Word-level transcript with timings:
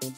Selamat 0.00 0.16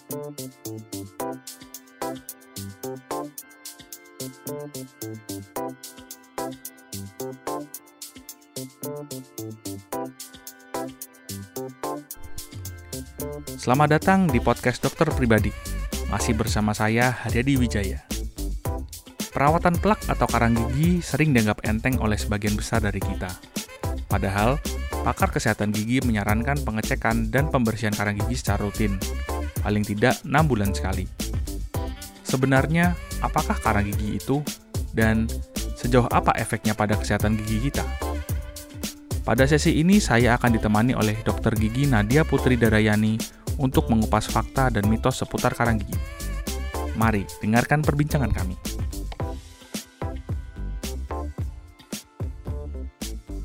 datang 13.90 14.30
di 14.30 14.38
podcast 14.38 14.78
dokter 14.86 15.10
pribadi. 15.18 15.50
Masih 16.06 16.38
bersama 16.38 16.70
saya 16.78 17.10
Haryadi 17.10 17.58
Wijaya. 17.58 18.06
Perawatan 19.34 19.82
plak 19.82 20.06
atau 20.06 20.30
karang 20.30 20.54
gigi 20.54 21.02
sering 21.02 21.34
dianggap 21.34 21.66
enteng 21.66 21.98
oleh 21.98 22.14
sebagian 22.14 22.54
besar 22.54 22.86
dari 22.86 23.02
kita. 23.02 23.34
Padahal, 24.06 24.62
pakar 25.02 25.34
kesehatan 25.34 25.74
gigi 25.74 25.98
menyarankan 26.06 26.62
pengecekan 26.62 27.34
dan 27.34 27.50
pembersihan 27.50 27.90
karang 27.90 28.14
gigi 28.22 28.38
secara 28.38 28.62
rutin, 28.62 28.94
paling 29.62 29.86
tidak 29.86 30.18
6 30.26 30.50
bulan 30.50 30.74
sekali. 30.74 31.06
Sebenarnya, 32.26 32.98
apakah 33.22 33.56
karang 33.62 33.86
gigi 33.86 34.18
itu 34.18 34.42
dan 34.92 35.30
sejauh 35.78 36.10
apa 36.10 36.34
efeknya 36.36 36.74
pada 36.74 36.98
kesehatan 36.98 37.38
gigi 37.38 37.70
kita? 37.70 37.86
Pada 39.22 39.46
sesi 39.46 39.78
ini 39.78 40.02
saya 40.02 40.34
akan 40.34 40.58
ditemani 40.58 40.98
oleh 40.98 41.14
Dr. 41.22 41.54
Gigi 41.54 41.86
Nadia 41.86 42.26
Putri 42.26 42.58
Darayani 42.58 43.14
untuk 43.62 43.86
mengupas 43.86 44.26
fakta 44.26 44.66
dan 44.66 44.90
mitos 44.90 45.22
seputar 45.22 45.54
karang 45.54 45.78
gigi. 45.78 45.94
Mari 46.98 47.22
dengarkan 47.38 47.86
perbincangan 47.86 48.34
kami. 48.34 48.58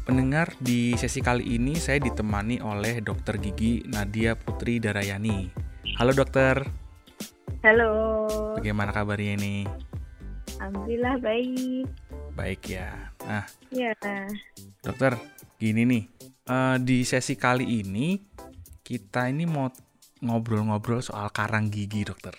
Pendengar, 0.08 0.56
di 0.58 0.96
sesi 0.96 1.20
kali 1.20 1.60
ini 1.60 1.76
saya 1.76 2.00
ditemani 2.00 2.64
oleh 2.64 3.04
Dokter 3.04 3.36
Gigi 3.44 3.84
Nadia 3.86 4.40
Putri 4.40 4.80
Darayani. 4.80 5.67
Halo 5.96 6.12
dokter. 6.12 6.68
Halo. 7.64 7.92
Bagaimana 8.60 8.92
kabarnya 8.92 9.40
ini? 9.40 9.64
Alhamdulillah 10.60 11.16
baik. 11.24 11.88
Baik 12.36 12.62
ya. 12.68 13.16
Nah, 13.24 13.48
ya. 13.72 13.96
Dokter, 14.84 15.16
gini 15.56 15.88
nih. 15.88 16.04
Uh, 16.44 16.76
di 16.84 17.08
sesi 17.08 17.40
kali 17.40 17.64
ini 17.64 18.20
kita 18.84 19.32
ini 19.32 19.48
mau 19.48 19.72
ngobrol-ngobrol 20.20 21.00
soal 21.00 21.32
karang 21.32 21.72
gigi, 21.72 22.04
dokter. 22.04 22.36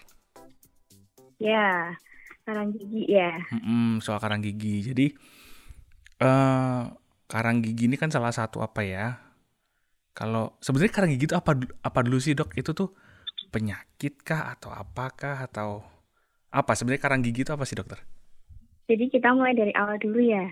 Ya, 1.41 1.97
karang 2.45 2.77
gigi 2.77 3.09
ya. 3.09 3.33
Mm-mm, 3.57 4.05
soal 4.05 4.21
karang 4.21 4.45
gigi. 4.45 4.85
Jadi 4.93 5.07
uh, 6.21 6.93
karang 7.25 7.65
gigi 7.65 7.89
ini 7.89 7.97
kan 7.97 8.13
salah 8.13 8.35
satu 8.35 8.61
apa 8.61 8.85
ya? 8.85 9.17
Kalau 10.13 10.59
sebenarnya 10.59 10.93
karang 10.93 11.11
gigi 11.15 11.31
itu 11.31 11.39
apa 11.39 11.55
apa 11.81 11.99
dulu 12.03 12.19
sih 12.19 12.35
dok? 12.35 12.53
Itu 12.59 12.75
tuh 12.75 12.91
penyakit 13.49 14.21
kah 14.23 14.53
atau 14.53 14.71
apakah 14.73 15.45
atau 15.45 15.83
apa? 16.53 16.73
Sebenarnya 16.77 17.03
karang 17.03 17.23
gigi 17.25 17.45
itu 17.45 17.53
apa 17.53 17.65
sih 17.65 17.77
dokter? 17.77 18.01
Jadi 18.89 19.13
kita 19.13 19.37
mulai 19.37 19.53
dari 19.53 19.73
awal 19.77 20.01
dulu 20.01 20.21
ya. 20.21 20.49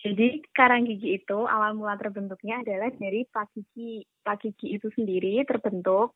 Jadi 0.00 0.40
karang 0.54 0.86
gigi 0.88 1.20
itu 1.20 1.38
awal 1.44 1.76
mula 1.76 1.98
terbentuknya 1.98 2.62
adalah 2.62 2.88
dari 2.94 3.26
plak 3.26 3.50
gigi. 3.52 4.06
Plak 4.22 4.38
gigi 4.42 4.78
itu 4.78 4.88
sendiri 4.94 5.42
terbentuk 5.44 6.14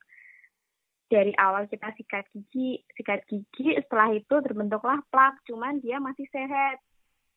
dari 1.14 1.32
awal 1.36 1.68
kita 1.68 1.92
sikat 1.94 2.24
gigi, 2.32 2.80
sikat 2.96 3.22
gigi, 3.28 3.76
setelah 3.76 4.10
itu 4.16 4.34
terbentuklah 4.40 4.98
plak, 5.12 5.38
cuman 5.46 5.78
dia 5.78 6.00
masih 6.00 6.24
sehat. 6.32 6.80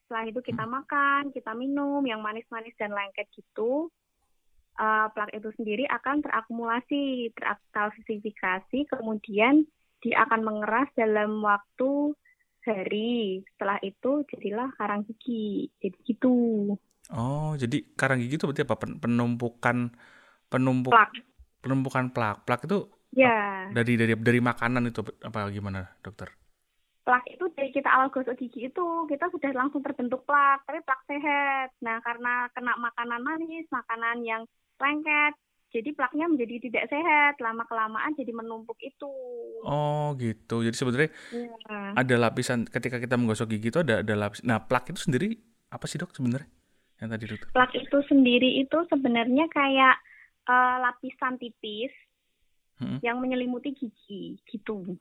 Setelah 0.08 0.24
itu 0.32 0.40
kita 0.40 0.64
hmm. 0.64 0.72
makan, 0.72 1.22
kita 1.36 1.52
minum 1.52 2.00
yang 2.08 2.24
manis-manis 2.24 2.74
dan 2.80 2.96
lengket 2.96 3.28
gitu, 3.36 3.92
uh, 4.80 5.12
plak 5.12 5.34
itu 5.34 5.50
sendiri 5.58 5.84
akan 5.90 6.24
terakumulasi, 6.24 7.34
terkalsifikasi, 7.36 8.80
kemudian 8.88 9.66
dia 10.02 10.24
akan 10.30 10.42
mengeras 10.46 10.88
dalam 10.94 11.42
waktu 11.42 12.14
hari. 12.64 13.42
Setelah 13.54 13.82
itu 13.84 14.24
jadilah 14.32 14.70
karang 14.78 15.04
gigi. 15.10 15.68
Jadi 15.82 15.98
gitu. 16.06 16.36
Oh, 17.12 17.52
jadi 17.58 17.84
karang 17.98 18.22
gigi 18.22 18.40
itu 18.40 18.46
berarti 18.46 18.64
apa? 18.64 18.76
Penumpukan 18.78 19.92
penumpuk 20.48 20.94
plak. 20.94 21.12
Penumpukan 21.60 22.06
plak. 22.14 22.46
Plak 22.46 22.64
itu 22.70 22.88
Ya. 23.16 23.72
Dari 23.72 23.96
dari 23.96 24.14
dari 24.14 24.40
makanan 24.44 24.92
itu 24.92 25.02
apa 25.24 25.48
gimana, 25.50 25.88
dokter? 26.04 26.30
Plak 27.08 27.24
itu 27.32 27.48
dari 27.56 27.72
kita 27.72 27.88
awal 27.88 28.12
gosok 28.12 28.36
gigi 28.36 28.68
itu 28.68 28.86
kita 29.08 29.32
sudah 29.32 29.56
langsung 29.56 29.80
terbentuk 29.80 30.28
plak, 30.28 30.68
tapi 30.68 30.84
plak 30.84 31.02
sehat. 31.08 31.72
Nah, 31.80 32.04
karena 32.04 32.52
kena 32.52 32.76
makanan 32.76 33.24
manis, 33.24 33.64
makanan 33.72 34.28
yang 34.28 34.44
lengket, 34.76 35.40
jadi 35.72 35.96
plaknya 35.96 36.28
menjadi 36.28 36.68
tidak 36.68 36.92
sehat. 36.92 37.40
Lama 37.44 37.64
kelamaan 37.68 38.12
jadi 38.16 38.32
menumpuk 38.32 38.76
itu. 38.84 39.12
Oh, 39.64 40.16
gitu. 40.20 40.64
Jadi 40.64 40.76
sebenarnya 40.76 41.10
ya. 41.32 41.96
ada 41.96 42.16
lapisan 42.20 42.68
ketika 42.68 43.00
kita 43.00 43.16
menggosok 43.16 43.56
gigi 43.56 43.72
itu 43.72 43.80
ada 43.84 44.04
ada 44.04 44.14
lapis. 44.16 44.44
Nah, 44.48 44.64
plak 44.64 44.92
itu 44.92 45.00
sendiri 45.00 45.36
apa 45.72 45.88
sih, 45.88 46.00
Dok, 46.00 46.16
sebenarnya? 46.16 46.48
Yang 47.04 47.10
tadi, 47.12 47.24
Dok. 47.32 47.42
Plak 47.52 47.72
itu 47.76 47.98
sendiri 48.08 48.64
itu 48.64 48.78
sebenarnya 48.92 49.48
kayak 49.52 49.96
uh, 50.48 50.76
lapisan 50.88 51.36
tipis 51.36 51.92
hmm. 52.80 53.04
yang 53.04 53.20
menyelimuti 53.20 53.76
gigi 53.76 54.40
gitu. 54.48 54.96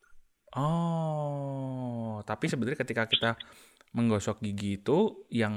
Oh, 0.57 2.25
tapi 2.29 2.45
sebenarnya 2.51 2.81
ketika 2.85 3.05
kita 3.13 3.31
menggosok 3.97 4.37
gigi 4.47 4.81
itu 4.81 4.99
yang 5.43 5.55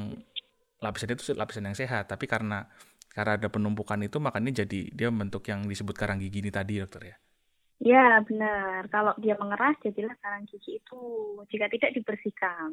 lapisan 0.85 1.11
itu 1.15 1.23
lapisan 1.41 1.67
yang 1.69 1.77
sehat, 1.81 2.03
tapi 2.11 2.25
karena 2.33 2.67
karena 3.15 3.33
ada 3.39 3.47
penumpukan 3.55 3.99
itu 4.07 4.17
makanya 4.25 4.51
jadi 4.65 4.79
dia 4.97 5.09
bentuk 5.11 5.43
yang 5.51 5.61
disebut 5.71 5.95
karang 6.01 6.19
gigi 6.23 6.39
ini 6.43 6.51
tadi, 6.59 6.73
dokter 6.83 7.03
ya. 7.11 7.17
Ya 7.91 8.03
benar. 8.27 8.81
Kalau 8.93 9.13
dia 9.23 9.35
mengeras 9.41 9.75
jadilah 9.85 10.15
karang 10.23 10.43
gigi 10.51 10.71
itu 10.79 10.99
jika 11.51 11.65
tidak 11.73 11.91
dibersihkan. 11.95 12.69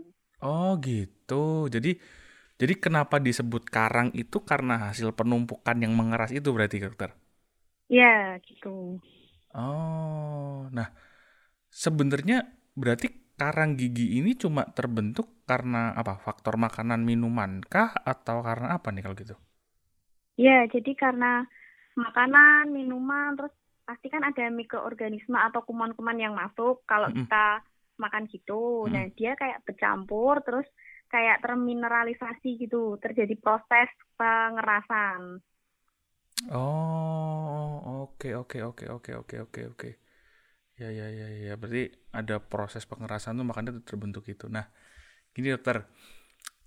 Oh 0.50 0.68
gitu. 0.86 1.34
Jadi 1.74 1.90
jadi 2.60 2.74
kenapa 2.84 3.16
disebut 3.26 3.62
karang 3.76 4.08
itu 4.22 4.38
karena 4.50 4.74
hasil 4.88 5.08
penumpukan 5.18 5.76
yang 5.84 5.92
mengeras 6.00 6.30
itu 6.38 6.48
berarti 6.56 6.76
dokter? 6.84 7.10
Ya 7.88 8.38
gitu. 8.46 9.00
Oh, 9.54 10.68
nah 10.76 10.88
sebenarnya 11.76 12.48
berarti 12.72 13.36
karang 13.36 13.76
gigi 13.76 14.16
ini 14.16 14.32
cuma 14.32 14.64
terbentuk 14.72 15.44
karena 15.44 15.92
apa? 15.92 16.16
Faktor 16.16 16.56
makanan 16.56 17.04
minuman 17.04 17.60
kah 17.60 17.92
atau 17.92 18.40
karena 18.40 18.80
apa 18.80 18.88
nih 18.88 19.04
kalau 19.04 19.16
gitu? 19.20 19.36
Ya, 20.40 20.64
jadi 20.68 20.92
karena 20.96 21.44
makanan, 21.96 22.72
minuman, 22.72 23.36
terus 23.36 23.52
pasti 23.84 24.08
kan 24.08 24.24
ada 24.24 24.48
mikroorganisme 24.52 25.36
atau 25.36 25.64
kuman-kuman 25.64 26.16
yang 26.16 26.32
masuk 26.36 26.84
kalau 26.88 27.08
mm 27.08 27.12
-hmm. 27.12 27.20
kita 27.28 27.46
makan 28.00 28.24
gitu. 28.28 28.88
Mm. 28.88 28.92
Nah, 28.92 29.04
dia 29.16 29.32
kayak 29.36 29.64
bercampur 29.64 30.40
terus 30.44 30.68
kayak 31.08 31.40
termineralisasi 31.44 32.60
gitu, 32.60 33.00
terjadi 33.00 33.36
proses 33.40 33.88
pengerasan. 34.16 35.40
Oh, 36.52 38.04
oke 38.04 38.28
oke 38.36 38.58
oke 38.60 38.84
oke 38.92 39.10
oke 39.16 39.36
oke 39.40 39.60
oke. 39.72 39.90
Ya 40.76 40.92
ya 40.92 41.08
ya 41.08 41.26
ya, 41.32 41.54
berarti 41.56 41.88
ada 42.12 42.36
proses 42.36 42.84
pengerasan 42.84 43.40
tuh 43.40 43.48
makanya 43.48 43.80
terbentuk 43.80 44.28
itu. 44.28 44.44
Nah, 44.52 44.68
gini 45.32 45.48
dokter, 45.48 45.88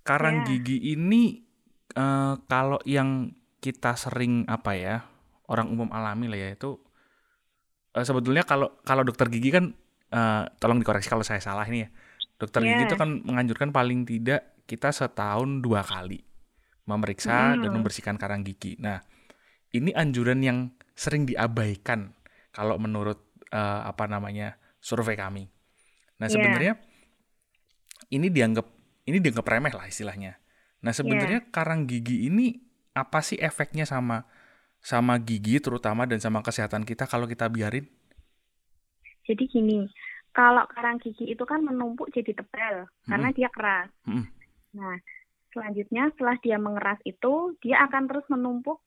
karang 0.02 0.42
yeah. 0.42 0.46
gigi 0.50 0.98
ini 0.98 1.46
uh, 1.94 2.34
kalau 2.50 2.82
yang 2.82 3.30
kita 3.62 3.94
sering 3.94 4.50
apa 4.50 4.74
ya, 4.74 5.06
orang 5.46 5.70
umum 5.70 5.86
alami 5.94 6.26
lah 6.26 6.42
ya 6.42 6.48
itu 6.58 6.74
uh, 7.94 8.02
sebetulnya 8.02 8.42
kalau 8.42 8.82
kalau 8.82 9.06
dokter 9.06 9.30
gigi 9.30 9.54
kan 9.54 9.78
uh, 10.10 10.42
tolong 10.58 10.82
dikoreksi 10.82 11.06
kalau 11.06 11.22
saya 11.22 11.38
salah 11.38 11.62
ini 11.70 11.86
ya. 11.86 11.88
Dokter 12.34 12.66
yeah. 12.66 12.82
gigi 12.82 12.90
itu 12.90 12.96
kan 12.98 13.22
menganjurkan 13.22 13.70
paling 13.70 14.02
tidak 14.10 14.58
kita 14.66 14.90
setahun 14.90 15.62
dua 15.62 15.86
kali 15.86 16.18
memeriksa 16.90 17.54
mm. 17.54 17.62
dan 17.62 17.70
membersihkan 17.78 18.18
karang 18.18 18.42
gigi. 18.42 18.74
Nah, 18.82 18.98
ini 19.70 19.94
anjuran 19.94 20.42
yang 20.42 20.74
sering 20.98 21.30
diabaikan 21.30 22.10
kalau 22.50 22.74
menurut 22.74 23.29
uh, 23.52 23.80
apa 23.86 24.04
namanya 24.06 24.56
survei 24.80 25.14
kami. 25.14 25.46
Nah 26.18 26.26
iya. 26.26 26.34
sebenarnya 26.34 26.72
yeah. 26.76 28.14
ini 28.16 28.28
dianggap 28.32 28.66
ini 29.06 29.18
dianggap 29.18 29.46
remeh 29.46 29.74
lah 29.74 29.86
istilahnya. 29.86 30.38
Nah 30.80 30.92
sebenarnya 30.94 31.44
yeah. 31.44 31.52
karang 31.52 31.84
gigi 31.84 32.26
ini 32.26 32.58
apa 32.96 33.22
sih 33.22 33.38
efeknya 33.38 33.86
sama 33.86 34.26
sama 34.80 35.20
gigi 35.20 35.60
terutama 35.60 36.08
dan 36.08 36.18
sama 36.18 36.40
kesehatan 36.40 36.88
kita 36.88 37.04
kalau 37.04 37.28
kita 37.28 37.46
biarin? 37.52 37.84
Jadi 39.28 39.44
gini, 39.46 39.86
kalau 40.32 40.64
karang 40.72 40.98
gigi 40.98 41.28
itu 41.28 41.44
kan 41.44 41.62
menumpuk 41.62 42.10
jadi 42.10 42.32
tebal 42.32 42.88
hmm. 42.88 43.08
karena 43.10 43.28
dia 43.30 43.48
keras. 43.52 43.88
Hmm. 44.08 44.26
Nah 44.74 44.96
selanjutnya 45.50 46.14
setelah 46.14 46.36
dia 46.40 46.56
mengeras 46.56 46.98
itu 47.02 47.58
dia 47.60 47.82
akan 47.86 48.06
terus 48.06 48.26
menumpuk 48.30 48.80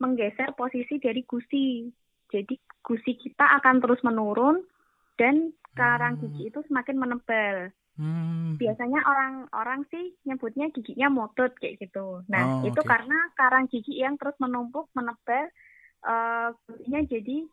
menggeser 0.00 0.56
posisi 0.56 0.96
dari 0.96 1.24
gusi. 1.24 1.92
Jadi 2.30 2.54
gusi 2.80 3.12
kita 3.18 3.44
akan 3.60 3.82
terus 3.82 4.00
menurun 4.06 4.62
dan 5.20 5.52
karang 5.74 6.18
hmm. 6.18 6.22
gigi 6.32 6.50
itu 6.50 6.60
semakin 6.66 6.96
menebal. 6.96 7.74
Hmm. 8.00 8.56
Biasanya 8.56 9.04
orang-orang 9.04 9.84
sih 9.92 10.16
nyebutnya 10.24 10.72
giginya 10.72 11.12
motot 11.12 11.52
kayak 11.60 11.84
gitu. 11.84 12.24
Nah, 12.32 12.64
oh, 12.64 12.66
itu 12.66 12.80
okay. 12.80 12.88
karena 12.88 13.18
karang 13.36 13.68
gigi 13.68 14.00
yang 14.00 14.16
terus 14.16 14.32
menumpuk, 14.40 14.88
menebal, 14.96 15.52
uh, 16.08 16.48
gusinya 16.64 17.04
jadi 17.04 17.44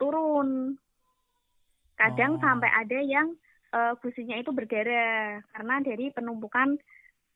turun. 0.00 0.80
Kadang 1.96 2.36
Oh. 2.36 2.42
sampai 2.44 2.70
ada 2.72 3.00
yang 3.00 3.32
eh, 3.72 3.92
gusinya 4.00 4.36
itu 4.36 4.52
berdarah 4.52 5.42
karena 5.52 5.74
dari 5.84 6.12
penumpukan 6.12 6.76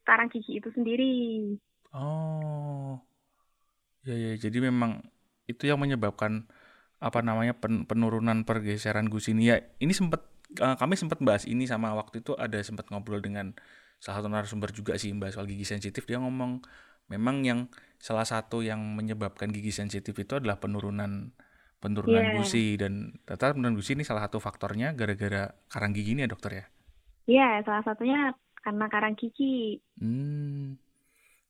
karang 0.05 0.29
gigi 0.33 0.61
itu 0.61 0.69
sendiri. 0.73 1.57
Oh. 1.97 3.01
Ya 4.05 4.17
ya, 4.17 4.33
jadi 4.41 4.65
memang 4.65 5.05
itu 5.45 5.69
yang 5.69 5.81
menyebabkan 5.81 6.49
apa 7.01 7.19
namanya 7.25 7.53
pen- 7.57 7.85
penurunan 7.89 8.45
pergeseran 8.49 9.09
gusi 9.13 9.33
ini. 9.37 9.43
Ya, 9.53 9.57
ini 9.85 9.93
sempat 9.97 10.21
eh, 10.61 10.77
kami 10.81 10.95
sempat 11.01 11.19
bahas 11.25 11.45
ini 11.49 11.65
sama 11.73 11.93
waktu 11.97 12.21
itu 12.25 12.33
ada 12.37 12.59
sempat 12.61 12.87
ngobrol 12.93 13.21
dengan 13.25 13.57
salah 14.01 14.21
satu 14.25 14.29
narasumber 14.33 14.71
juga 14.73 14.93
sih 15.01 15.13
bahas 15.17 15.35
soal 15.37 15.49
gigi 15.49 15.65
sensitif. 15.69 16.05
Dia 16.09 16.19
ngomong 16.21 16.61
memang 17.13 17.37
yang 17.49 17.61
salah 18.01 18.25
satu 18.25 18.63
yang 18.65 18.81
menyebabkan 18.99 19.49
gigi 19.53 19.73
sensitif 19.75 20.15
itu 20.17 20.33
adalah 20.41 20.57
penurunan 20.63 21.33
penurunan 21.81 22.25
Iya. 22.25 22.37
gusi 22.37 22.77
dan 22.77 22.93
ternyata 23.25 23.57
penurunan 23.57 23.77
gusi 23.81 23.91
ini 23.97 24.05
salah 24.05 24.29
satu 24.29 24.37
faktornya 24.37 24.93
gara-gara 24.93 25.49
karang 25.73 25.93
gigi 25.97 26.13
ini 26.17 26.25
ya 26.25 26.31
dokter 26.31 26.53
ya. 26.61 26.65
Ya, 27.29 27.49
salah 27.65 27.85
satunya 27.87 28.35
karena 28.61 28.85
karang 28.93 29.15
gigi. 29.17 29.81
Hmm. 30.01 30.77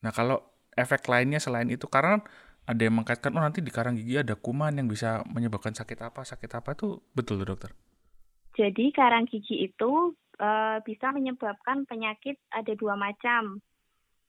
Nah, 0.03 0.13
kalau 0.15 0.39
efek 0.77 1.03
lainnya 1.11 1.41
selain 1.43 1.69
itu 1.69 1.87
karena 1.91 2.23
ada 2.67 2.81
yang 2.81 3.01
mengkaitkan 3.01 3.33
oh 3.35 3.43
nanti 3.43 3.65
di 3.65 3.73
karang 3.73 3.97
gigi 3.97 4.21
ada 4.21 4.37
kuman 4.37 4.77
yang 4.77 4.87
bisa 4.87 5.25
menyebabkan 5.29 5.73
sakit 5.73 5.99
apa, 6.01 6.23
sakit 6.23 6.51
apa 6.57 6.77
itu 6.77 7.01
betul 7.15 7.43
dokter. 7.43 7.73
Jadi 8.55 8.93
karang 8.93 9.25
gigi 9.31 9.65
itu 9.65 10.15
eh, 10.37 10.79
bisa 10.85 11.15
menyebabkan 11.15 11.89
penyakit 11.89 12.37
ada 12.53 12.73
dua 12.77 12.99
macam. 12.99 13.63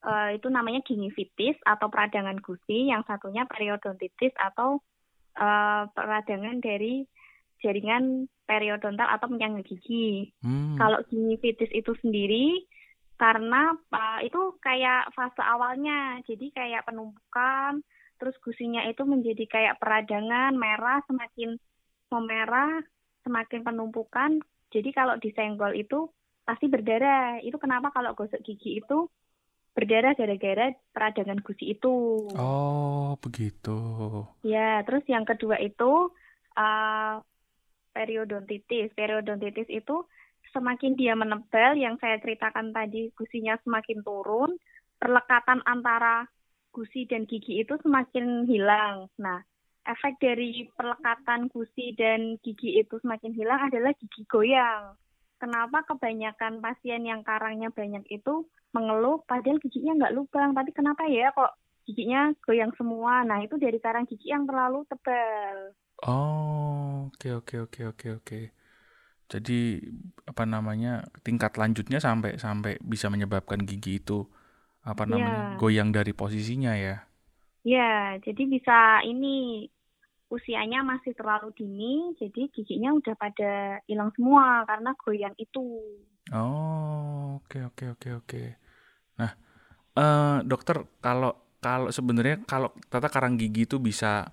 Eh, 0.01 0.41
itu 0.41 0.47
namanya 0.49 0.81
gingivitis 0.81 1.59
atau 1.61 1.91
peradangan 1.91 2.41
gusi, 2.41 2.89
yang 2.89 3.05
satunya 3.05 3.45
periodontitis 3.45 4.33
atau 4.39 4.81
eh, 5.37 5.83
peradangan 5.91 6.57
dari 6.63 7.05
jaringan 7.61 8.25
periodontal 8.49 9.07
atau 9.07 9.29
penyangga 9.29 9.61
gigi. 9.63 10.33
Hmm. 10.41 10.75
Kalau 10.75 10.99
gingivitis 11.07 11.69
itu 11.71 11.93
sendiri 12.01 12.65
karena 13.21 13.77
uh, 13.77 14.19
itu 14.25 14.57
kayak 14.65 15.13
fase 15.13 15.45
awalnya, 15.45 16.25
jadi 16.25 16.49
kayak 16.57 16.89
penumpukan, 16.89 17.85
terus 18.21 18.37
gusinya 18.37 18.85
itu 18.85 19.01
menjadi 19.01 19.49
kayak 19.49 19.81
peradangan 19.81 20.53
merah, 20.53 21.01
semakin 21.09 21.57
memerah, 22.13 22.85
semakin 23.25 23.65
penumpukan. 23.65 24.37
Jadi 24.69 24.93
kalau 24.93 25.17
disenggol 25.17 25.73
itu 25.73 26.05
pasti 26.45 26.69
berdarah. 26.69 27.41
Itu 27.41 27.57
kenapa 27.57 27.89
kalau 27.89 28.13
gosok 28.13 28.45
gigi 28.45 28.77
itu 28.77 29.09
berdarah 29.73 30.13
gara-gara 30.13 30.69
peradangan 30.93 31.41
gusi 31.41 31.73
itu. 31.73 32.29
Oh, 32.37 33.17
begitu. 33.25 33.79
Ya, 34.45 34.85
terus 34.85 35.01
yang 35.09 35.25
kedua 35.25 35.57
itu 35.57 36.13
uh, 36.53 37.15
periodontitis. 37.97 38.93
Periodontitis 38.93 39.65
itu 39.71 40.05
semakin 40.51 40.93
dia 40.99 41.15
menebal, 41.17 41.79
yang 41.79 41.95
saya 41.97 42.19
ceritakan 42.19 42.75
tadi 42.75 43.09
gusinya 43.15 43.55
semakin 43.63 44.03
turun, 44.03 44.59
perlekatan 44.99 45.63
antara 45.63 46.27
gusi 46.71 47.05
dan 47.05 47.27
gigi 47.27 47.61
itu 47.61 47.75
semakin 47.83 48.47
hilang. 48.47 49.11
Nah, 49.19 49.43
efek 49.85 50.17
dari 50.23 50.67
perlekatan 50.73 51.51
gusi 51.51 51.93
dan 51.93 52.39
gigi 52.41 52.79
itu 52.79 52.97
semakin 53.03 53.35
hilang 53.35 53.61
adalah 53.67 53.91
gigi 53.95 54.23
goyang. 54.27 54.95
Kenapa 55.41 55.83
kebanyakan 55.89 56.61
pasien 56.61 57.01
yang 57.03 57.25
karangnya 57.25 57.73
banyak 57.73 58.05
itu 58.13 58.45
mengeluh 58.71 59.25
padahal 59.25 59.57
giginya 59.59 60.05
nggak 60.05 60.15
lubang, 60.15 60.53
tapi 60.53 60.71
kenapa 60.71 61.09
ya 61.09 61.33
kok 61.33 61.57
giginya 61.89 62.29
goyang 62.45 62.71
semua? 62.77 63.25
Nah, 63.25 63.41
itu 63.41 63.57
dari 63.57 63.81
karang 63.81 64.05
gigi 64.05 64.29
yang 64.29 64.45
terlalu 64.45 64.85
tebal. 64.85 65.73
Oh, 66.05 67.09
oke 67.09 67.29
oke 67.41 67.55
oke 67.69 67.81
oke 67.93 68.07
oke. 68.21 68.39
Jadi 69.31 69.79
apa 70.27 70.43
namanya 70.43 71.07
tingkat 71.23 71.55
lanjutnya 71.55 72.03
sampai 72.03 72.35
sampai 72.35 72.75
bisa 72.83 73.07
menyebabkan 73.07 73.63
gigi 73.63 74.03
itu 74.03 74.27
apa 74.81 75.03
namanya 75.05 75.53
Iya. 75.53 75.57
goyang 75.61 75.89
dari 75.93 76.11
posisinya 76.13 76.73
ya. 76.77 77.05
Ya, 77.61 78.17
jadi 78.25 78.43
bisa 78.49 79.05
ini 79.05 79.69
usianya 80.31 80.81
masih 80.81 81.13
terlalu 81.13 81.53
dini, 81.53 82.15
jadi 82.17 82.49
giginya 82.49 82.95
udah 82.97 83.13
pada 83.19 83.83
hilang 83.85 84.09
semua 84.17 84.63
karena 84.65 84.95
goyang 84.97 85.35
itu. 85.37 85.61
Oh, 86.31 87.37
oke 87.41 87.57
oke 87.73 87.85
oke 87.97 88.09
oke. 88.23 88.43
Nah, 89.19 89.31
eh 89.97 90.37
dokter 90.47 90.87
kalau 91.03 91.35
kalau 91.61 91.89
sebenarnya 91.91 92.41
kalau 92.47 92.71
tata 92.89 93.09
karang 93.11 93.35
gigi 93.37 93.67
itu 93.69 93.77
bisa 93.77 94.31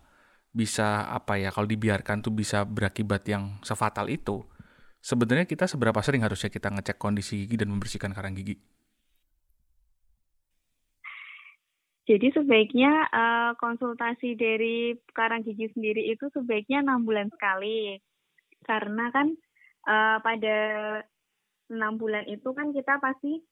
bisa 0.55 1.09
apa 1.13 1.37
ya 1.37 1.51
kalau 1.53 1.69
dibiarkan 1.69 2.25
tuh 2.25 2.33
bisa 2.33 2.65
berakibat 2.65 3.23
yang 3.29 3.61
sefatal 3.67 4.09
itu. 4.09 4.45
Sebenarnya 5.03 5.47
kita 5.47 5.67
seberapa 5.71 6.01
sering 6.03 6.23
harusnya 6.27 6.51
kita 6.51 6.69
ngecek 6.75 6.99
kondisi 6.99 7.45
gigi 7.47 7.57
dan 7.61 7.71
membersihkan 7.75 8.13
karang 8.17 8.35
gigi? 8.39 8.59
Jadi 12.09 12.33
sebaiknya 12.33 13.05
eh, 13.13 13.53
konsultasi 13.61 14.33
dari 14.33 14.97
karang 15.13 15.45
gigi 15.45 15.69
sendiri 15.77 16.09
itu 16.09 16.33
sebaiknya 16.33 16.81
enam 16.81 17.05
bulan 17.05 17.29
sekali, 17.29 18.01
karena 18.65 19.13
kan 19.13 19.37
eh, 19.85 20.19
pada 20.25 20.59
enam 21.69 22.01
bulan 22.01 22.25
itu 22.25 22.49
kan 22.57 22.73
kita 22.73 22.97
pasti 22.97 23.45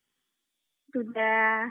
sudah 0.88 1.68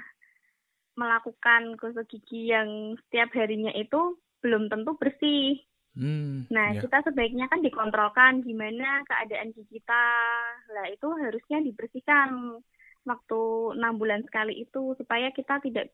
melakukan 0.95 1.73
gosok 1.75 2.05
gigi 2.07 2.53
yang 2.53 2.93
setiap 3.07 3.33
harinya 3.33 3.73
itu 3.73 4.21
belum 4.45 4.69
tentu 4.69 4.93
bersih. 4.95 5.57
Hmm, 5.95 6.43
Nah, 6.51 6.75
ya. 6.75 6.83
kita 6.83 7.07
sebaiknya 7.07 7.47
kan 7.47 7.63
dikontrolkan 7.63 8.43
gimana 8.43 9.01
keadaan 9.07 9.55
gigi 9.55 9.79
kita. 9.79 10.05
Lah, 10.75 10.85
itu 10.91 11.07
harusnya 11.07 11.63
dibersihkan 11.63 12.59
waktu 13.07 13.41
enam 13.79 13.95
bulan 13.95 14.21
sekali 14.27 14.59
itu 14.59 14.93
supaya 14.99 15.31
kita 15.31 15.63
tidak 15.63 15.89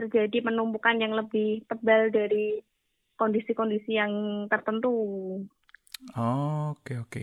terjadi 0.00 0.38
penumpukan 0.48 0.96
yang 1.04 1.12
lebih 1.20 1.68
tebal 1.68 2.08
dari 2.08 2.64
kondisi-kondisi 3.20 3.92
yang 4.00 4.12
tertentu. 4.48 4.96
Oh, 6.16 6.72
oke 6.74 6.92
oke. 7.04 7.22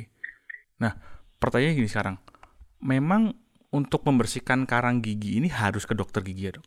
Nah, 0.84 0.94
pertanyaan 1.42 1.78
gini 1.80 1.90
sekarang. 1.90 2.18
Memang 2.92 3.34
untuk 3.74 4.02
membersihkan 4.08 4.60
karang 4.72 4.98
gigi 5.06 5.32
ini 5.42 5.50
harus 5.50 5.84
ke 5.90 5.94
dokter 5.98 6.22
gigi 6.28 6.44
ya, 6.50 6.54
Dok? 6.58 6.66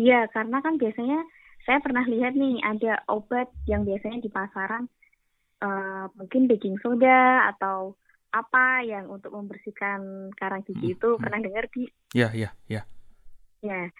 Ya, 0.00 0.26
karena 0.34 0.58
kan 0.64 0.74
biasanya 0.80 1.20
saya 1.66 1.78
pernah 1.84 2.04
lihat 2.08 2.32
nih 2.34 2.56
ada 2.64 3.04
obat 3.06 3.52
yang 3.68 3.84
biasanya 3.84 4.18
di 4.24 4.30
pasaran 4.32 4.88
eh, 5.62 6.04
mungkin 6.18 6.48
baking 6.50 6.76
soda 6.82 7.50
atau 7.52 7.96
apa 8.32 8.82
yang 8.86 9.10
untuk 9.10 9.34
membersihkan 9.34 10.30
karang 10.38 10.62
Hmm, 10.74 10.80
gigi 10.80 10.96
itu 10.96 11.08
hmm. 11.18 11.22
pernah 11.22 11.40
dengar 11.42 11.66
di 11.74 11.90
Ya, 12.14 12.30
ya, 12.34 12.50
ya. 12.66 12.86
Ya, 13.60 13.92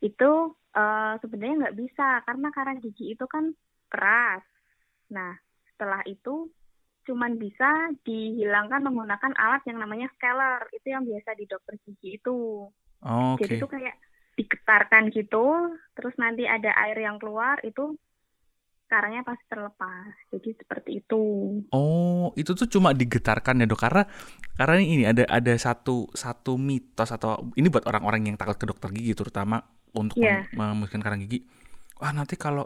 itu 0.00 0.30
eh, 0.76 1.14
sebenarnya 1.20 1.68
nggak 1.68 1.78
bisa 1.78 2.24
karena 2.24 2.48
karang 2.52 2.78
gigi 2.80 3.14
itu 3.14 3.24
kan 3.28 3.52
keras. 3.90 4.44
Nah, 5.12 5.34
setelah 5.74 6.00
itu 6.06 6.48
cuman 7.08 7.40
bisa 7.40 7.90
dihilangkan 8.04 8.84
menggunakan 8.84 9.32
alat 9.34 9.62
yang 9.66 9.80
namanya 9.80 10.08
scaler. 10.16 10.68
Itu 10.72 10.92
yang 10.92 11.04
biasa 11.08 11.34
di 11.36 11.44
dokter 11.48 11.74
gigi 11.84 12.20
itu. 12.20 12.68
Oh, 13.00 13.34
Jadi 13.40 13.56
Oke. 13.56 13.60
itu 13.60 13.66
kayak 13.66 13.96
digetarkan 14.38 15.12
gitu, 15.12 15.76
terus 15.92 16.14
nanti 16.16 16.48
ada 16.48 16.72
air 16.86 16.96
yang 16.96 17.20
keluar, 17.20 17.60
itu 17.60 17.96
karangnya 18.88 19.22
pasti 19.22 19.44
terlepas. 19.46 20.12
Jadi 20.32 20.50
seperti 20.56 20.90
itu. 21.04 21.24
Oh, 21.70 22.32
itu 22.34 22.56
tuh 22.56 22.66
cuma 22.66 22.90
digetarkan 22.90 23.62
ya, 23.62 23.66
Dok. 23.68 23.80
Karena 23.80 24.02
karena 24.56 24.74
ini 24.80 25.04
ada 25.06 25.24
ada 25.28 25.54
satu 25.56 26.10
satu 26.12 26.56
mitos 26.56 27.14
atau 27.14 27.52
ini 27.54 27.70
buat 27.70 27.86
orang-orang 27.86 28.32
yang 28.32 28.36
takut 28.36 28.58
ke 28.58 28.66
dokter 28.66 28.90
gigi 28.92 29.14
terutama 29.16 29.62
untuk 29.96 30.18
mem- 30.22 30.46
membersihkan 30.52 31.02
karang 31.04 31.20
gigi. 31.26 31.44
Wah, 32.00 32.12
nanti 32.16 32.34
kalau 32.40 32.64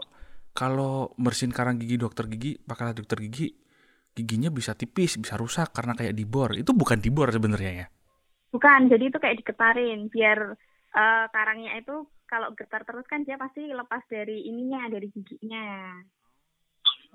kalau 0.55 1.11
bersihin 1.19 1.51
karang 1.51 1.77
gigi 1.81 1.95
dokter 1.99 2.25
gigi, 2.31 2.55
pakai 2.59 2.95
dokter 2.95 3.19
gigi, 3.25 3.51
giginya 4.15 4.49
bisa 4.53 4.73
tipis, 4.77 5.19
bisa 5.19 5.35
rusak 5.39 5.71
karena 5.75 5.93
kayak 5.97 6.15
dibor. 6.15 6.55
Itu 6.55 6.71
bukan 6.75 6.99
dibor 7.03 7.29
sebenarnya 7.33 7.73
ya. 7.83 7.87
Bukan, 8.53 8.79
jadi 8.91 9.03
itu 9.11 9.17
kayak 9.21 9.37
digetarin 9.43 9.99
biar 10.13 10.39
eh, 10.99 11.25
karangnya 11.35 11.71
itu 11.81 11.93
kalau 12.31 12.49
getar 12.57 12.81
terus 12.87 13.05
kan 13.11 13.21
dia 13.27 13.37
pasti 13.43 13.61
lepas 13.79 14.03
dari 14.09 14.47
ininya, 14.49 14.81
dari 14.93 15.07
giginya. 15.13 15.61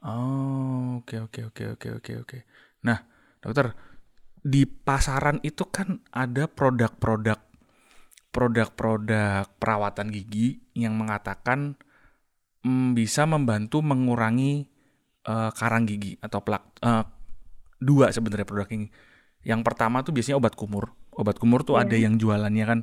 Oh, 0.00 1.00
oke 1.04 1.16
oke 1.28 1.40
oke 1.52 1.62
oke 1.76 1.88
oke 2.00 2.12
oke. 2.24 2.38
Nah, 2.88 2.98
dokter, 3.44 3.76
di 4.40 4.64
pasaran 4.64 5.38
itu 5.44 5.68
kan 5.68 6.00
ada 6.12 6.48
produk-produk 6.48 7.38
produk-produk 8.30 9.46
perawatan 9.58 10.10
gigi 10.14 10.62
yang 10.74 10.94
mengatakan 10.96 11.74
mm, 12.62 12.94
bisa 12.94 13.26
membantu 13.26 13.82
mengurangi 13.82 14.66
eh, 15.26 15.50
karang 15.54 15.84
gigi 15.86 16.16
atau 16.22 16.40
plak. 16.42 16.62
eh, 16.82 17.04
dua 17.80 18.12
sebenarnya 18.12 18.46
produk 18.46 18.68
ini. 18.70 18.86
Yang 19.42 19.60
pertama 19.64 20.04
tuh 20.04 20.12
biasanya 20.12 20.36
obat 20.36 20.54
kumur. 20.54 20.92
Obat 21.16 21.40
kumur 21.40 21.64
tuh 21.64 21.80
Iya. 21.80 21.88
ada 21.88 21.96
yang 21.96 22.14
jualannya 22.20 22.64
kan 22.66 22.80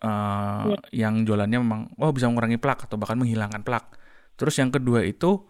eh, 0.00 0.64
Iya. 0.72 0.78
yang 1.06 1.14
jualannya 1.28 1.58
memang 1.60 1.80
oh 2.00 2.10
bisa 2.14 2.26
mengurangi 2.30 2.56
plak 2.56 2.88
atau 2.88 2.96
bahkan 2.96 3.20
menghilangkan 3.20 3.60
plak. 3.62 4.00
Terus 4.40 4.56
yang 4.56 4.72
kedua 4.72 5.04
itu 5.04 5.44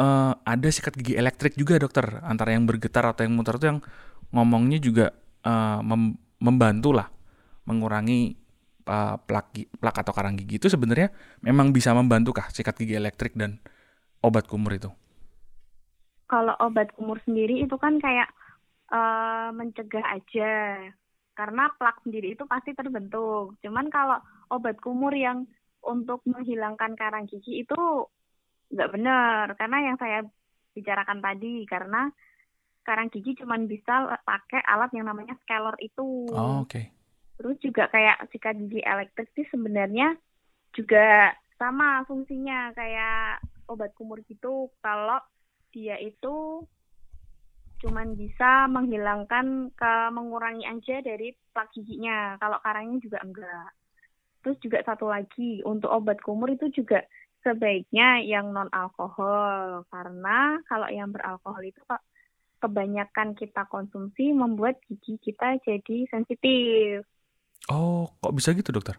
uh, 0.00 0.32
ada 0.40 0.68
sikat 0.72 0.96
gigi 0.96 1.14
elektrik 1.20 1.52
juga 1.60 1.76
dokter 1.76 2.24
antara 2.24 2.56
yang 2.56 2.64
bergetar 2.64 3.04
atau 3.04 3.28
yang 3.28 3.36
muter 3.36 3.60
itu 3.60 3.66
yang 3.68 3.80
ngomongnya 4.32 4.78
juga 4.80 5.06
uh, 5.44 5.84
mem 5.84 6.16
membantu 6.40 6.96
lah 6.96 7.12
mengurangi 7.68 8.32
uh, 8.86 9.16
plak 9.20 9.52
plak 9.80 9.96
atau 10.00 10.12
karang 10.14 10.36
gigi 10.38 10.60
itu 10.60 10.68
sebenarnya 10.70 11.12
memang 11.44 11.74
bisa 11.74 11.92
membantu 11.92 12.36
kah 12.36 12.48
sikat 12.48 12.76
gigi 12.78 12.96
elektrik 12.96 13.36
dan 13.36 13.60
obat 14.24 14.46
kumur 14.46 14.76
itu? 14.76 14.90
Kalau 16.30 16.54
obat 16.62 16.94
kumur 16.94 17.18
sendiri 17.26 17.58
itu 17.64 17.74
kan 17.74 17.98
kayak 17.98 18.30
uh, 18.94 19.50
mencegah 19.50 20.04
aja 20.14 20.52
karena 21.34 21.72
plak 21.80 22.04
sendiri 22.04 22.36
itu 22.36 22.44
pasti 22.46 22.76
terbentuk. 22.76 23.56
Cuman 23.64 23.88
kalau 23.88 24.20
obat 24.52 24.78
kumur 24.78 25.10
yang 25.10 25.48
untuk 25.80 26.20
menghilangkan 26.28 26.94
karang 26.94 27.24
gigi 27.24 27.64
itu 27.64 27.80
nggak 28.70 28.90
benar 28.94 29.44
karena 29.58 29.78
yang 29.90 29.96
saya 29.98 30.22
bicarakan 30.76 31.18
tadi 31.18 31.66
karena 31.66 32.12
karang 32.84 33.10
gigi 33.10 33.36
cuma 33.40 33.58
bisa 33.58 34.20
pakai 34.22 34.62
alat 34.64 34.90
yang 34.94 35.08
namanya 35.08 35.34
scaler 35.42 35.74
itu. 35.82 36.30
Oh, 36.30 36.62
oke. 36.64 36.70
Okay. 36.70 36.99
Terus 37.40 37.56
juga 37.64 37.88
kayak 37.88 38.28
sikat 38.28 38.52
gigi 38.60 38.84
elektrik 38.84 39.32
sih 39.32 39.48
sebenarnya 39.48 40.12
juga 40.76 41.32
sama 41.56 42.04
fungsinya 42.04 42.76
kayak 42.76 43.40
obat 43.72 43.96
kumur 43.96 44.20
gitu 44.28 44.68
kalau 44.84 45.16
dia 45.72 45.96
itu 45.96 46.68
cuman 47.80 48.12
bisa 48.12 48.68
menghilangkan 48.68 49.72
ke 49.72 49.92
mengurangi 50.12 50.68
aja 50.68 51.00
dari 51.00 51.32
plak 51.56 51.72
giginya. 51.72 52.36
Kalau 52.36 52.60
karangnya 52.60 53.00
juga 53.00 53.18
enggak. 53.24 53.72
Terus 54.44 54.60
juga 54.60 54.78
satu 54.84 55.08
lagi 55.08 55.64
untuk 55.64 55.88
obat 55.88 56.20
kumur 56.20 56.52
itu 56.52 56.68
juga 56.76 57.00
sebaiknya 57.40 58.20
yang 58.20 58.52
non 58.52 58.68
alkohol 58.68 59.88
karena 59.88 60.60
kalau 60.68 60.92
yang 60.92 61.08
beralkohol 61.08 61.64
itu 61.64 61.80
kebanyakan 62.60 63.32
kita 63.32 63.64
konsumsi 63.72 64.36
membuat 64.36 64.76
gigi 64.84 65.16
kita 65.16 65.56
jadi 65.64 66.04
sensitif. 66.12 67.08
Oh, 67.68 68.08
kok 68.24 68.32
bisa 68.32 68.56
gitu 68.56 68.72
dokter? 68.72 68.96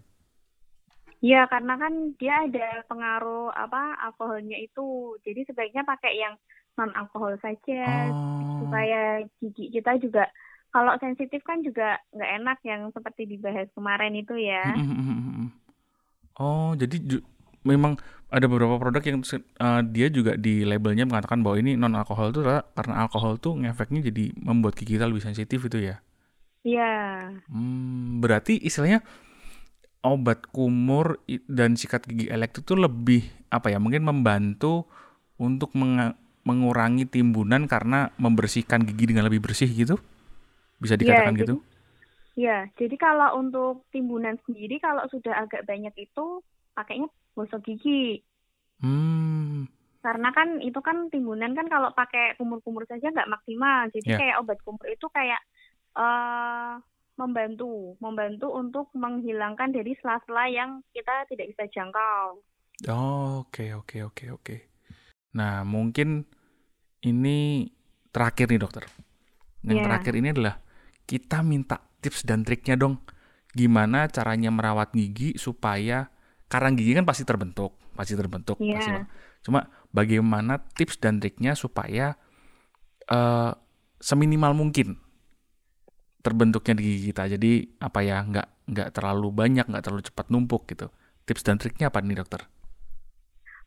Ya, 1.22 1.46
karena 1.50 1.78
kan 1.78 2.14
dia 2.18 2.46
ada 2.46 2.86
pengaruh 2.86 3.54
apa 3.54 3.98
alkoholnya 4.10 4.58
itu. 4.58 5.18
Jadi 5.26 5.46
sebaiknya 5.50 5.86
pakai 5.86 6.18
yang 6.18 6.34
non 6.78 6.94
alkohol 6.98 7.38
saja 7.42 8.10
oh. 8.10 8.64
supaya 8.64 9.22
gigi 9.38 9.70
kita 9.76 10.00
juga 10.00 10.26
kalau 10.72 10.96
sensitif 11.04 11.44
kan 11.44 11.60
juga 11.62 12.00
nggak 12.16 12.32
enak 12.42 12.58
yang 12.64 12.82
seperti 12.96 13.28
dibahas 13.28 13.68
kemarin 13.76 14.16
itu 14.16 14.34
ya. 14.40 14.72
Oh, 16.40 16.74
jadi 16.74 17.22
memang 17.62 18.00
ada 18.32 18.48
beberapa 18.48 18.80
produk 18.80 19.04
yang 19.04 19.20
uh, 19.62 19.82
dia 19.86 20.08
juga 20.08 20.40
di 20.40 20.64
labelnya 20.64 21.06
mengatakan 21.06 21.44
bahwa 21.44 21.60
ini 21.60 21.76
non 21.76 21.94
alkohol 21.94 22.32
itu 22.32 22.42
karena 22.74 22.94
alkohol 23.04 23.38
tuh 23.38 23.60
ngefeknya 23.60 24.10
jadi 24.10 24.32
membuat 24.40 24.80
gigi 24.80 24.98
kita 24.98 25.06
lebih 25.06 25.22
sensitif 25.22 25.60
itu 25.68 25.92
ya. 25.92 26.00
Iya. 26.62 26.94
Hmm, 27.50 28.22
berarti 28.22 28.62
istilahnya 28.62 29.02
obat 30.02 30.50
kumur 30.50 31.22
dan 31.50 31.78
sikat 31.78 32.06
gigi 32.06 32.30
elektrik 32.30 32.66
itu 32.66 32.76
lebih 32.78 33.22
apa 33.50 33.74
ya? 33.74 33.82
Mungkin 33.82 34.06
membantu 34.06 34.86
untuk 35.42 35.74
meng 35.74 36.14
mengurangi 36.42 37.06
timbunan 37.06 37.70
karena 37.70 38.10
membersihkan 38.18 38.82
gigi 38.82 39.14
dengan 39.14 39.30
lebih 39.30 39.46
bersih 39.46 39.70
gitu? 39.70 40.02
Bisa 40.82 40.98
iya, 40.98 41.02
dikatakan 41.02 41.34
ya, 41.38 41.40
gitu? 41.46 41.56
Iya, 42.34 42.58
jadi 42.80 42.96
kalau 42.98 43.38
untuk 43.38 43.86
timbunan 43.94 44.42
sendiri 44.50 44.82
kalau 44.82 45.06
sudah 45.14 45.46
agak 45.46 45.70
banyak 45.70 45.94
itu 46.02 46.42
pakainya 46.74 47.06
gosok 47.38 47.62
gigi. 47.62 48.26
Hmm. 48.82 49.70
Karena 50.02 50.34
kan 50.34 50.58
itu 50.66 50.82
kan 50.82 51.14
timbunan 51.14 51.54
kan 51.54 51.70
kalau 51.70 51.94
pakai 51.94 52.34
kumur-kumur 52.42 52.90
saja 52.90 53.14
nggak 53.14 53.30
maksimal. 53.30 53.86
Jadi 53.94 54.10
yeah. 54.10 54.18
kayak 54.18 54.40
obat 54.42 54.58
kumur 54.66 54.88
itu 54.90 55.06
kayak 55.14 55.38
uh, 55.96 56.80
membantu, 57.20 57.96
membantu 58.02 58.48
untuk 58.50 58.88
menghilangkan 58.98 59.70
dari 59.76 59.94
sela-sela 60.00 60.50
yang 60.50 60.82
kita 60.96 61.28
tidak 61.30 61.54
bisa 61.54 61.64
jangkau. 61.70 62.42
Oke, 63.42 63.78
oke, 63.78 63.98
oke, 64.10 64.26
oke. 64.34 64.56
Nah, 65.38 65.62
mungkin 65.62 66.26
ini 67.06 67.70
terakhir 68.10 68.50
nih 68.50 68.62
dokter. 68.62 68.84
Yang 69.62 69.78
yeah. 69.78 69.86
terakhir 69.86 70.14
ini 70.18 70.28
adalah 70.34 70.56
kita 71.06 71.46
minta 71.46 71.78
tips 72.02 72.26
dan 72.26 72.42
triknya 72.42 72.76
dong. 72.76 73.06
Gimana 73.54 74.10
caranya 74.10 74.50
merawat 74.50 74.96
gigi 74.96 75.38
supaya 75.38 76.10
karang 76.50 76.74
gigi 76.74 76.98
kan 76.98 77.06
pasti 77.06 77.24
terbentuk, 77.24 77.78
pasti 77.94 78.18
terbentuk. 78.18 78.58
Yeah. 78.58 78.82
Pasti. 78.82 78.92
Cuma 79.46 79.70
bagaimana 79.94 80.58
tips 80.74 80.98
dan 80.98 81.22
triknya 81.22 81.54
supaya 81.54 82.18
uh, 83.14 83.54
seminimal 84.02 84.58
mungkin 84.58 84.98
terbentuknya 86.22 86.78
di 86.78 86.84
gigi 86.86 87.02
kita. 87.12 87.28
Jadi 87.38 87.52
apa 87.82 88.00
ya 88.06 88.22
nggak 88.22 88.48
nggak 88.72 88.90
terlalu 88.96 89.30
banyak, 89.34 89.66
nggak 89.68 89.84
terlalu 89.84 90.04
cepat 90.06 90.26
numpuk 90.30 90.70
gitu. 90.70 90.88
Tips 91.26 91.44
dan 91.46 91.58
triknya 91.58 91.90
apa 91.90 92.02
nih 92.02 92.18
dokter? 92.22 92.42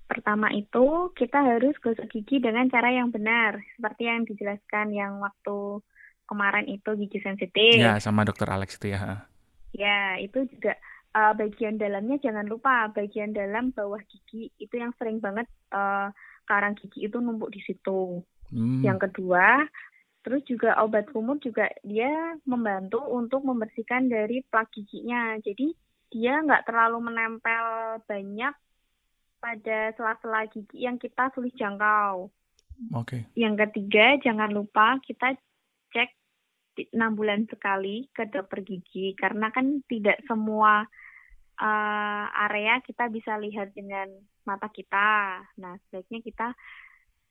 Pertama 0.04 0.52
itu 0.52 1.10
kita 1.16 1.40
harus 1.40 1.74
gosok 1.80 2.06
gigi 2.12 2.38
dengan 2.38 2.68
cara 2.68 2.92
yang 2.92 3.08
benar, 3.08 3.58
seperti 3.76 4.02
yang 4.04 4.22
dijelaskan 4.28 4.92
yang 4.92 5.18
waktu 5.18 5.80
kemarin 6.28 6.66
itu 6.68 6.90
gigi 7.04 7.20
sensitif. 7.24 7.80
Ya, 7.80 7.96
sama 8.00 8.24
dokter 8.24 8.48
Alex 8.48 8.76
itu 8.76 8.92
ya. 8.92 9.28
Ya, 9.74 10.20
itu 10.20 10.44
juga 10.54 10.76
uh, 11.16 11.32
bagian 11.32 11.80
dalamnya 11.80 12.20
jangan 12.20 12.46
lupa 12.46 12.92
bagian 12.92 13.32
dalam 13.32 13.72
bawah 13.72 14.00
gigi 14.06 14.52
itu 14.60 14.74
yang 14.76 14.92
sering 15.00 15.18
banget 15.18 15.48
uh, 15.72 16.12
karang 16.44 16.76
gigi 16.76 17.08
itu 17.08 17.16
numpuk 17.18 17.50
di 17.50 17.64
situ. 17.64 18.20
Hmm. 18.52 18.84
Yang 18.84 19.08
kedua, 19.08 19.64
terus 20.24 20.40
juga 20.48 20.80
obat 20.80 21.12
kumur 21.12 21.36
juga 21.38 21.68
dia 21.84 22.34
membantu 22.48 23.04
untuk 23.12 23.44
membersihkan 23.44 24.08
dari 24.08 24.40
plak 24.48 24.72
giginya. 24.72 25.36
Jadi 25.44 25.76
dia 26.08 26.40
nggak 26.40 26.64
terlalu 26.64 27.12
menempel 27.12 28.00
banyak 28.08 28.54
pada 29.44 29.78
sela-sela 29.92 30.48
gigi 30.48 30.88
yang 30.88 30.96
kita 30.96 31.28
sulit 31.36 31.52
jangkau. 31.60 32.32
Oke. 32.96 33.04
Okay. 33.04 33.20
Yang 33.36 33.68
ketiga, 33.68 34.16
jangan 34.24 34.50
lupa 34.50 34.96
kita 35.04 35.36
cek 35.92 36.10
enam 36.96 37.14
bulan 37.14 37.44
sekali 37.46 38.08
ke 38.10 38.26
dokter 38.32 38.64
gigi 38.64 39.14
karena 39.14 39.52
kan 39.52 39.84
tidak 39.86 40.18
semua 40.26 40.88
uh, 41.60 42.24
area 42.48 42.82
kita 42.82 43.06
bisa 43.12 43.36
lihat 43.38 43.76
dengan 43.76 44.10
mata 44.48 44.66
kita. 44.72 45.40
Nah, 45.60 45.76
sebaiknya 45.86 46.20
kita 46.24 46.48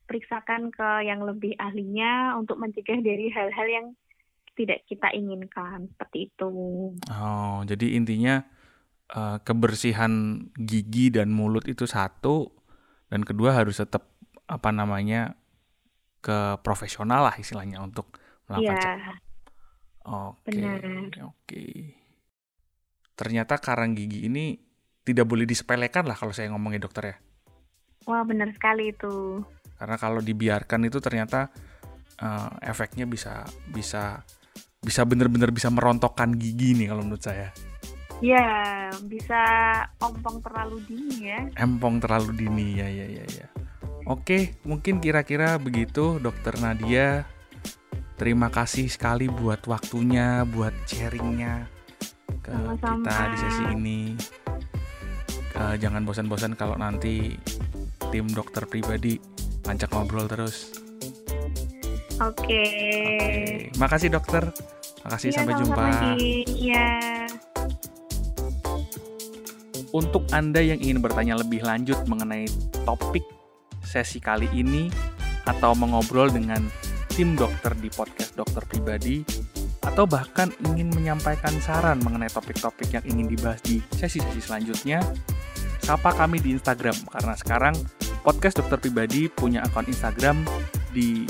periksakan 0.04 0.70
ke 0.70 1.08
yang 1.08 1.24
lebih 1.24 1.56
ahlinya 1.56 2.36
untuk 2.36 2.60
mencegah 2.60 3.00
dari 3.00 3.32
hal-hal 3.32 3.66
yang 3.68 3.86
tidak 4.54 4.86
kita 4.86 5.10
inginkan 5.10 5.90
seperti 5.90 6.30
itu. 6.30 6.52
Oh, 7.10 7.58
jadi 7.66 7.98
intinya 7.98 8.46
uh, 9.10 9.42
kebersihan 9.42 10.44
gigi 10.54 11.10
dan 11.10 11.34
mulut 11.34 11.66
itu 11.66 11.88
satu 11.88 12.54
dan 13.10 13.26
kedua 13.26 13.56
harus 13.56 13.82
tetap 13.82 14.14
apa 14.44 14.70
namanya 14.70 15.34
ke 16.22 16.60
profesional 16.62 17.26
lah 17.26 17.34
istilahnya 17.34 17.82
untuk 17.82 18.14
melakukan 18.46 18.78
ya. 18.78 19.14
Oke, 20.04 20.52
oke. 20.60 21.24
Okay 21.48 22.04
ternyata 23.14 23.62
karang 23.62 23.94
gigi 23.94 24.26
ini 24.26 24.58
tidak 25.06 25.26
boleh 25.30 25.46
disepelekan 25.46 26.06
lah 26.06 26.18
kalau 26.18 26.34
saya 26.34 26.50
ngomongin 26.50 26.82
dokter 26.82 27.14
ya. 27.14 27.16
Wah 28.04 28.26
benar 28.26 28.52
sekali 28.52 28.92
itu. 28.92 29.40
Karena 29.84 30.00
kalau 30.00 30.24
dibiarkan 30.24 30.88
itu 30.88 30.96
ternyata 30.96 31.52
uh, 32.24 32.56
efeknya 32.64 33.04
bisa 33.04 33.44
bisa 33.68 34.24
bisa 34.80 35.04
benar-benar 35.04 35.52
bisa 35.52 35.68
merontokkan 35.68 36.32
gigi 36.40 36.72
nih 36.72 36.88
kalau 36.88 37.04
menurut 37.04 37.20
saya. 37.20 37.52
Ya, 38.24 38.88
bisa 39.04 39.44
ompong 40.00 40.40
terlalu 40.40 40.80
dini 40.88 41.28
ya. 41.28 41.40
Empong 41.60 42.00
terlalu 42.00 42.32
dini 42.32 42.80
ya 42.80 42.88
ya 42.88 43.04
ya 43.12 43.24
ya. 43.28 43.46
Oke, 44.08 44.56
mungkin 44.64 45.04
kira-kira 45.04 45.60
begitu 45.60 46.16
Dokter 46.16 46.56
Nadia. 46.56 47.28
Terima 48.16 48.48
kasih 48.48 48.88
sekali 48.88 49.28
buat 49.28 49.60
waktunya, 49.68 50.48
buat 50.48 50.72
sharingnya 50.88 51.68
ke 52.40 52.56
Sama-sama. 52.56 53.04
kita 53.04 53.16
di 53.28 53.36
sesi 53.36 53.64
ini. 53.76 54.00
Uh, 55.52 55.76
jangan 55.76 56.08
bosan-bosan 56.08 56.56
kalau 56.56 56.80
nanti 56.80 57.36
tim 58.08 58.24
dokter 58.32 58.64
pribadi 58.64 59.33
ngajak 59.64 59.90
ngobrol 59.92 60.28
terus. 60.28 60.72
Oke. 62.20 62.46
Okay. 62.46 62.70
Okay. 63.68 63.78
Makasih 63.80 64.12
dokter. 64.12 64.44
Makasih 65.04 65.28
ya, 65.32 65.36
sampai 65.36 65.54
jumpa. 65.60 65.84
Iya. 66.48 66.88
Untuk 69.94 70.26
Anda 70.34 70.58
yang 70.58 70.80
ingin 70.82 70.98
bertanya 70.98 71.38
lebih 71.38 71.62
lanjut 71.62 72.00
mengenai 72.08 72.48
topik 72.82 73.22
sesi 73.84 74.18
kali 74.18 74.50
ini 74.50 74.90
atau 75.44 75.76
mengobrol 75.76 76.32
dengan 76.32 76.66
tim 77.14 77.38
dokter 77.38 77.70
di 77.78 77.92
podcast 77.92 78.34
dokter 78.34 78.64
pribadi, 78.66 79.22
atau 79.86 80.02
bahkan 80.02 80.50
ingin 80.66 80.90
menyampaikan 80.90 81.54
saran 81.62 82.02
mengenai 82.02 82.26
topik-topik 82.32 82.90
yang 82.90 83.04
ingin 83.06 83.30
dibahas 83.30 83.62
di 83.62 83.78
sesi-sesi 83.94 84.42
selanjutnya, 84.42 84.98
sapa 85.78 86.10
kami 86.10 86.42
di 86.42 86.58
Instagram 86.58 86.96
karena 87.06 87.34
sekarang 87.38 87.76
podcast 88.24 88.56
dokter 88.56 88.80
pribadi 88.80 89.28
punya 89.28 89.60
akun 89.60 89.84
Instagram 89.84 90.48
di 90.96 91.28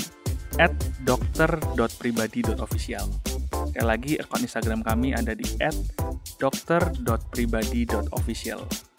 @dokter.pribadi.official. 1.03 3.11
Sekali 3.75 3.83
lagi 3.83 4.23
akun 4.23 4.47
Instagram 4.47 4.87
kami 4.87 5.19
ada 5.19 5.35
di 5.35 5.43
@dokter.pribadi.official. 6.39 8.94